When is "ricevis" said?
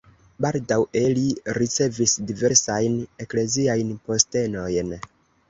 1.57-2.15